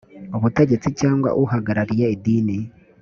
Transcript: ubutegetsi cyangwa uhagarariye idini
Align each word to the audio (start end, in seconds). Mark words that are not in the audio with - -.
ubutegetsi 0.37 0.89
cyangwa 0.99 1.29
uhagarariye 1.43 2.05
idini 2.15 2.57